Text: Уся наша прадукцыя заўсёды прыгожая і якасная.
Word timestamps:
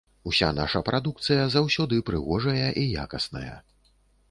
Уся 0.29 0.47
наша 0.59 0.79
прадукцыя 0.87 1.43
заўсёды 1.57 2.01
прыгожая 2.09 2.67
і 2.85 2.89
якасная. 3.05 3.55